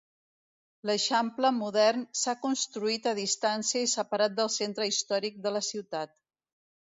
L'eixample 0.89 1.51
modern 1.57 2.01
s'ha 2.21 2.35
construït 2.45 3.05
a 3.11 3.13
distància 3.19 3.83
i 3.89 3.93
separat 3.93 4.35
del 4.41 4.51
centre 4.57 4.89
històric 4.95 5.39
de 5.45 5.53
la 5.59 5.63
ciutat. 5.71 6.17